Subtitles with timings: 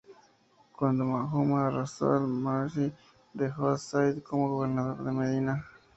[0.75, 2.91] Cuando Mahoma arrasó Al-Muraysi,
[3.33, 5.63] dejó a Zayd como gobernador en Medina.